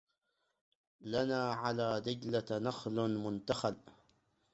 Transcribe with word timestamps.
لنا 1.01 1.51
على 1.53 2.01
دجلة 2.05 2.45
نخل 2.59 3.17
منتخل 3.17 3.75